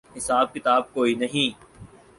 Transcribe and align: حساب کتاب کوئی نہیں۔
حساب 0.17 0.53
کتاب 0.53 0.93
کوئی 0.93 1.15
نہیں۔ 1.15 1.49